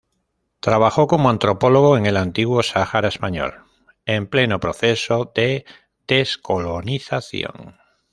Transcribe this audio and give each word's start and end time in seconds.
Trabajó 0.61 1.05
como 1.05 1.29
antropólogo 1.29 1.95
en 1.95 2.07
el 2.07 2.17
antiguo 2.17 2.63
Sahara 2.63 3.09
español 3.09 3.65
en 4.07 4.25
pleno 4.25 4.59
proceso 4.59 5.31
de 5.35 5.63
descolonización. 6.07 7.77